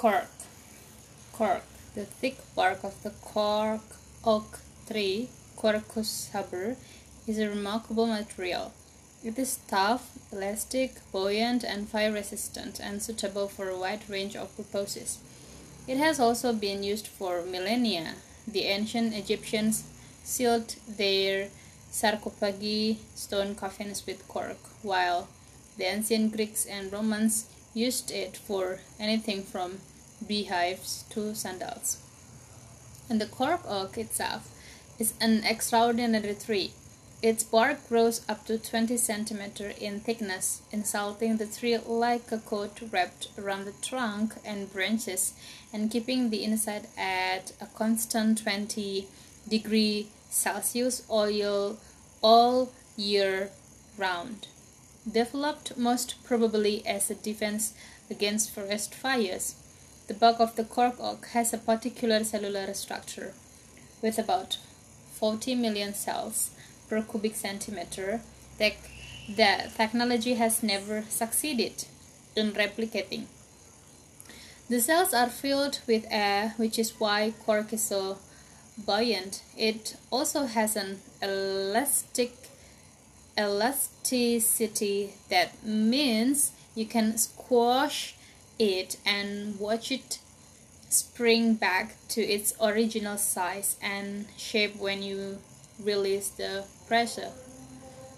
Cork. 0.00 0.30
Cork. 1.34 1.62
The 1.94 2.06
thick 2.06 2.38
bark 2.56 2.82
of 2.84 3.02
the 3.02 3.10
cork 3.10 3.82
oak 4.24 4.60
tree, 4.88 5.28
Quercus 5.58 6.30
suber, 6.32 6.76
is 7.26 7.38
a 7.38 7.50
remarkable 7.50 8.06
material. 8.06 8.72
It 9.22 9.38
is 9.38 9.58
tough, 9.68 10.08
elastic, 10.32 10.94
buoyant, 11.12 11.64
and 11.64 11.86
fire 11.86 12.12
resistant, 12.12 12.80
and 12.80 13.02
suitable 13.02 13.46
for 13.46 13.68
a 13.68 13.78
wide 13.78 14.08
range 14.08 14.36
of 14.36 14.56
purposes. 14.56 15.18
It 15.86 15.98
has 15.98 16.18
also 16.18 16.54
been 16.54 16.82
used 16.82 17.06
for 17.06 17.42
millennia. 17.42 18.14
The 18.48 18.64
ancient 18.72 19.12
Egyptians 19.12 19.84
sealed 20.24 20.76
their 20.88 21.48
sarcophagi 21.90 23.00
stone 23.14 23.54
coffins 23.54 24.06
with 24.06 24.26
cork, 24.28 24.60
while 24.80 25.28
the 25.76 25.84
ancient 25.84 26.34
Greeks 26.34 26.64
and 26.64 26.90
Romans 26.90 27.44
used 27.74 28.10
it 28.10 28.36
for 28.36 28.80
anything 28.98 29.42
from 29.42 29.78
beehives 30.26 31.04
to 31.10 31.34
sandals. 31.34 31.98
And 33.08 33.20
the 33.20 33.26
cork 33.26 33.62
oak 33.66 33.98
itself 33.98 34.48
is 34.98 35.14
an 35.20 35.44
extraordinary 35.44 36.34
tree. 36.34 36.72
Its 37.22 37.42
bark 37.42 37.86
grows 37.88 38.22
up 38.28 38.46
to 38.46 38.56
20 38.56 38.96
centimeters 38.96 39.76
in 39.78 40.00
thickness, 40.00 40.62
encircling 40.72 41.36
the 41.36 41.46
tree 41.46 41.76
like 41.78 42.32
a 42.32 42.38
coat 42.38 42.80
wrapped 42.90 43.28
around 43.38 43.66
the 43.66 43.74
trunk 43.82 44.34
and 44.44 44.72
branches 44.72 45.34
and 45.72 45.90
keeping 45.90 46.30
the 46.30 46.44
inside 46.44 46.86
at 46.96 47.52
a 47.60 47.66
constant 47.66 48.42
20 48.42 49.06
degree 49.48 50.08
Celsius 50.30 51.02
oil 51.10 51.78
all 52.22 52.72
year 52.96 53.50
round 53.98 54.46
developed 55.10 55.76
most 55.76 56.22
probably 56.24 56.86
as 56.86 57.10
a 57.10 57.14
defense 57.14 57.74
against 58.10 58.50
forest 58.50 58.94
fires. 58.94 59.54
The 60.10 60.16
bark 60.16 60.40
of 60.40 60.56
the 60.56 60.64
cork 60.64 60.96
oak 60.98 61.26
has 61.34 61.52
a 61.52 61.58
particular 61.58 62.24
cellular 62.24 62.74
structure, 62.74 63.32
with 64.02 64.18
about 64.18 64.58
40 65.12 65.54
million 65.54 65.94
cells 65.94 66.50
per 66.88 67.00
cubic 67.00 67.36
centimeter 67.36 68.20
that 68.58 68.72
the 69.28 69.70
technology 69.76 70.34
has 70.34 70.64
never 70.64 71.04
succeeded 71.08 71.84
in 72.34 72.50
replicating. 72.50 73.26
The 74.68 74.80
cells 74.80 75.14
are 75.14 75.28
filled 75.28 75.78
with 75.86 76.08
air, 76.10 76.54
which 76.56 76.76
is 76.76 76.98
why 76.98 77.32
cork 77.46 77.72
is 77.72 77.84
so 77.84 78.18
buoyant. 78.76 79.44
It 79.56 79.94
also 80.10 80.46
has 80.46 80.74
an 80.74 80.98
elastic 81.22 82.32
elasticity 83.38 85.12
that 85.28 85.64
means 85.64 86.50
you 86.74 86.86
can 86.86 87.16
squash 87.16 88.16
it 88.60 88.96
and 89.04 89.58
watch 89.58 89.90
it 89.90 90.20
spring 90.88 91.54
back 91.54 91.96
to 92.08 92.20
its 92.20 92.52
original 92.60 93.16
size 93.16 93.76
and 93.82 94.26
shape 94.36 94.76
when 94.76 95.02
you 95.02 95.38
release 95.82 96.28
the 96.28 96.64
pressure. 96.86 97.30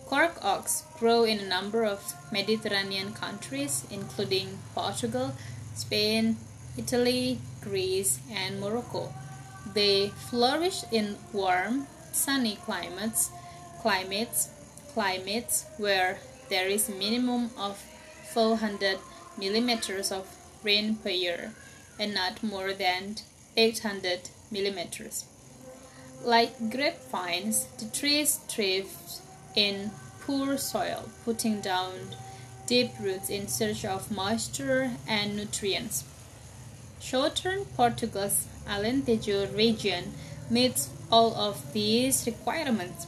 Cork 0.06 0.44
oaks 0.44 0.84
grow 0.98 1.24
in 1.24 1.38
a 1.38 1.48
number 1.48 1.84
of 1.84 2.14
Mediterranean 2.30 3.12
countries, 3.14 3.86
including 3.90 4.58
Portugal, 4.74 5.32
Spain, 5.74 6.36
Italy, 6.76 7.38
Greece, 7.60 8.18
and 8.30 8.60
Morocco. 8.60 9.14
They 9.72 10.08
flourish 10.08 10.82
in 10.90 11.16
warm, 11.32 11.86
sunny 12.12 12.58
climates, 12.66 13.30
climates 13.80 14.50
climates 14.92 15.64
where 15.78 16.18
there 16.48 16.68
is 16.68 16.88
a 16.88 16.92
minimum 16.92 17.50
of 17.56 17.78
400 18.32 18.98
millimeters 19.36 20.12
of 20.12 20.26
rain 20.62 20.96
per 20.96 21.10
year 21.10 21.52
and 21.98 22.14
not 22.14 22.42
more 22.42 22.72
than 22.72 23.16
800 23.56 24.30
millimeters. 24.50 25.24
Like 26.24 26.70
grapevines, 26.70 27.66
the 27.78 27.86
trees 27.86 28.40
thrive 28.48 28.90
in 29.56 29.90
poor 30.20 30.56
soil, 30.56 31.08
putting 31.24 31.60
down 31.60 32.14
deep 32.66 32.92
roots 33.00 33.28
in 33.28 33.48
search 33.48 33.84
of 33.84 34.10
moisture 34.10 34.92
and 35.06 35.36
nutrients. 35.36 36.04
Southern 37.00 37.64
Portugal's 37.76 38.46
Alentejo 38.66 39.54
region 39.56 40.12
meets 40.48 40.88
all 41.10 41.34
of 41.34 41.72
these 41.72 42.24
requirements 42.26 43.06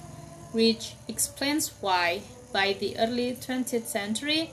which 0.55 0.95
explains 1.09 1.73
why, 1.81 2.23
by 2.53 2.73
the 2.73 2.97
early 2.97 3.33
20th 3.35 3.87
century, 3.87 4.53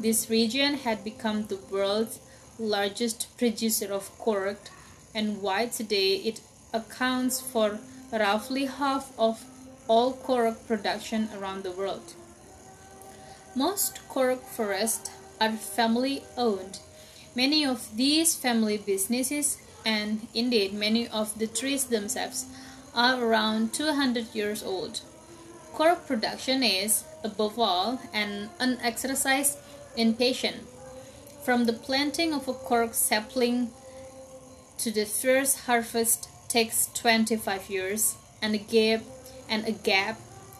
this 0.00 0.28
region 0.30 0.74
had 0.74 1.04
become 1.04 1.46
the 1.46 1.58
world's 1.70 2.20
largest 2.58 3.28
producer 3.38 3.92
of 3.92 4.16
cork 4.18 4.58
and 5.14 5.42
why 5.42 5.66
today 5.66 6.16
it 6.16 6.40
accounts 6.72 7.40
for 7.40 7.78
roughly 8.12 8.66
half 8.66 9.12
of 9.18 9.44
all 9.88 10.12
cork 10.12 10.66
production 10.66 11.28
around 11.36 11.62
the 11.62 11.70
world. 11.70 12.14
Most 13.54 14.00
cork 14.08 14.42
forests 14.44 15.10
are 15.40 15.52
family 15.52 16.22
owned. 16.36 16.78
Many 17.34 17.64
of 17.64 17.96
these 17.96 18.34
family 18.34 18.78
businesses, 18.78 19.58
and 19.84 20.26
indeed 20.34 20.72
many 20.72 21.08
of 21.08 21.38
the 21.38 21.46
trees 21.46 21.84
themselves, 21.86 22.46
are 22.94 23.22
around 23.22 23.72
200 23.72 24.34
years 24.34 24.62
old. 24.62 25.00
Cork 25.72 26.06
production 26.06 26.62
is, 26.62 27.04
above 27.24 27.58
all, 27.58 28.00
an 28.12 28.50
unexercised 28.60 29.58
impatience. 29.96 30.68
From 31.44 31.64
the 31.64 31.72
planting 31.72 32.32
of 32.32 32.48
a 32.48 32.52
cork 32.52 32.94
sapling 32.94 33.70
to 34.78 34.90
the 34.90 35.04
first 35.04 35.60
harvest 35.60 36.28
takes 36.48 36.88
25 36.94 37.68
years 37.68 38.16
and 38.40 38.54
a 38.54 38.58
gap 38.58 39.02
and 39.48 39.66
a 39.66 39.72
gap 39.72 40.18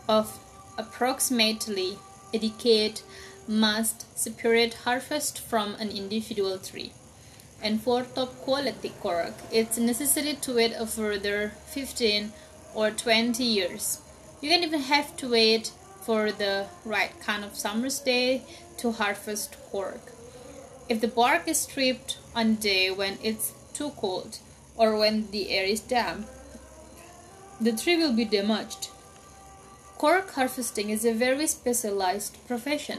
of 0.08 0.38
approximately 0.78 1.98
a 2.32 2.38
decade 2.38 3.00
must 3.46 4.06
separate 4.18 4.74
harvest 4.84 5.38
from 5.38 5.74
an 5.76 5.90
individual 5.90 6.58
tree. 6.58 6.92
And 7.62 7.80
for 7.80 8.02
top 8.02 8.34
quality 8.40 8.92
cork, 9.00 9.34
it's 9.52 9.78
necessary 9.78 10.34
to 10.34 10.54
wait 10.54 10.72
a 10.76 10.86
further 10.86 11.52
15 11.66 12.32
or 12.74 12.90
20 12.90 13.44
years. 13.44 14.00
You 14.40 14.50
can 14.50 14.64
even 14.64 14.80
have 14.80 15.16
to 15.18 15.30
wait 15.30 15.70
for 16.02 16.32
the 16.32 16.66
right 16.84 17.12
kind 17.20 17.44
of 17.44 17.56
summer's 17.56 18.00
day 18.00 18.42
to 18.78 18.92
harvest 18.92 19.56
cork. 19.70 20.12
If 20.88 21.00
the 21.00 21.08
bark 21.08 21.46
is 21.46 21.58
stripped 21.58 22.18
on 22.34 22.56
day 22.56 22.90
when 22.90 23.18
it's 23.22 23.52
too 23.72 23.90
cold 23.90 24.38
or 24.76 24.96
when 24.96 25.30
the 25.30 25.50
air 25.50 25.64
is 25.64 25.80
damp, 25.80 26.26
the 27.60 27.72
tree 27.72 27.96
will 27.96 28.12
be 28.12 28.24
damaged. 28.24 28.88
Cork 29.96 30.32
harvesting 30.32 30.90
is 30.90 31.04
a 31.04 31.12
very 31.14 31.46
specialized 31.46 32.36
profession. 32.48 32.98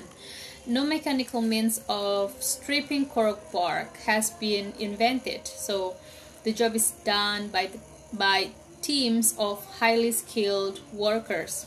No 0.66 0.86
mechanical 0.86 1.42
means 1.42 1.82
of 1.90 2.42
stripping 2.42 3.08
cork 3.08 3.52
bark 3.52 3.98
has 4.06 4.30
been 4.30 4.74
invented, 4.80 5.46
so 5.46 5.98
the 6.46 6.54
job 6.54 6.76
is 6.76 6.92
done 7.04 7.50
by, 7.50 7.66
the, 7.68 7.80
by 8.14 8.52
teams 8.82 9.36
of 9.38 9.66
highly 9.80 10.14
skilled 10.14 10.80
workers. 10.94 11.66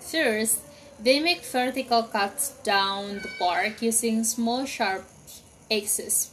First, 0.00 0.60
they 0.98 1.20
make 1.20 1.44
vertical 1.44 2.02
cuts 2.02 2.50
down 2.62 3.20
the 3.20 3.30
bark 3.38 3.82
using 3.82 4.24
small 4.24 4.64
sharp 4.64 5.04
axes. 5.70 6.30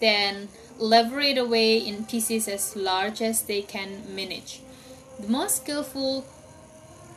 Then 0.00 0.48
lever 0.78 1.20
it 1.20 1.38
away 1.38 1.78
in 1.78 2.06
pieces 2.06 2.48
as 2.48 2.74
large 2.74 3.22
as 3.22 3.42
they 3.42 3.62
can 3.62 4.12
manage. 4.14 4.60
The 5.18 5.28
most 5.28 5.62
skillful 5.62 6.26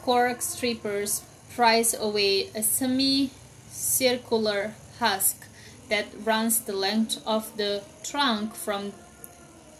cork 0.01 0.41
strippers 0.41 1.21
prise 1.55 1.93
away 1.93 2.49
a 2.53 2.61
semi-circular 2.61 4.73
husk 4.99 5.47
that 5.89 6.07
runs 6.23 6.59
the 6.61 6.73
length 6.73 7.21
of 7.25 7.57
the 7.57 7.83
trunk 8.03 8.53
from 8.55 8.93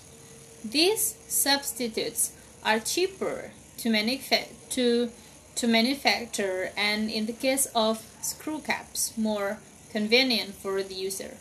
These 0.64 1.16
substitutes 1.28 2.32
are 2.64 2.80
cheaper 2.80 3.52
to, 3.78 3.90
manufa- 3.90 4.50
to, 4.72 5.10
to 5.56 5.68
manufacture 5.68 6.72
and, 6.78 7.10
in 7.10 7.26
the 7.26 7.34
case 7.34 7.68
of 7.74 8.06
screw 8.22 8.60
caps, 8.60 9.18
more 9.18 9.58
convenient 9.92 10.54
for 10.54 10.84
the 10.84 10.94
user. 10.94 11.38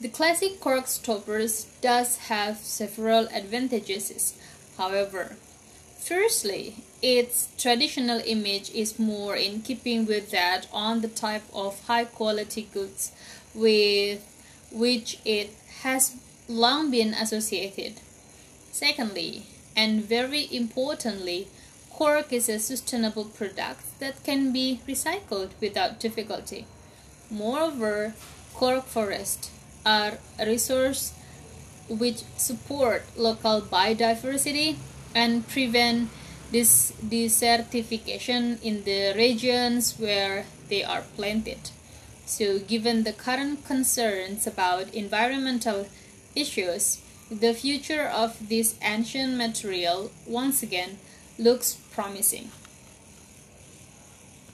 The 0.00 0.08
classic 0.08 0.58
cork 0.60 0.86
stoppers 0.86 1.66
does 1.82 2.16
have 2.28 2.58
several 2.58 3.28
advantages. 3.28 4.34
However, 4.78 5.36
firstly, 6.04 6.76
its 7.02 7.48
traditional 7.58 8.20
image 8.26 8.70
is 8.70 8.98
more 8.98 9.36
in 9.36 9.62
keeping 9.62 10.04
with 10.04 10.30
that 10.30 10.66
on 10.72 11.00
the 11.00 11.08
type 11.08 11.44
of 11.52 11.80
high 11.86 12.04
quality 12.04 12.68
goods 12.72 13.12
with 13.54 14.20
which 14.70 15.18
it 15.24 15.50
has 15.82 16.16
long 16.48 16.90
been 16.90 17.14
associated. 17.14 17.94
Secondly, 18.70 19.46
and 19.76 20.04
very 20.04 20.48
importantly, 20.52 21.48
cork 21.90 22.32
is 22.32 22.48
a 22.48 22.58
sustainable 22.58 23.24
product 23.24 23.82
that 24.00 24.22
can 24.24 24.52
be 24.52 24.80
recycled 24.86 25.50
without 25.60 26.00
difficulty. 26.00 26.66
Moreover, 27.30 28.14
cork 28.52 28.84
forests 28.84 29.50
are 29.86 30.18
a 30.38 30.46
resource 30.46 31.12
which 31.88 32.22
support 32.36 33.04
local 33.16 33.60
biodiversity 33.60 34.76
and 35.14 35.46
prevent 35.48 36.10
this 36.50 36.92
desertification 37.02 38.62
in 38.62 38.84
the 38.84 39.12
regions 39.16 39.98
where 39.98 40.46
they 40.68 40.84
are 40.84 41.02
planted. 41.16 41.70
So, 42.26 42.58
given 42.58 43.04
the 43.04 43.12
current 43.12 43.66
concerns 43.66 44.46
about 44.46 44.94
environmental 44.94 45.86
issues, 46.34 47.00
the 47.30 47.54
future 47.54 48.06
of 48.06 48.48
this 48.48 48.76
ancient 48.82 49.36
material 49.36 50.10
once 50.26 50.62
again 50.62 50.98
looks 51.38 51.74
promising. 51.92 52.50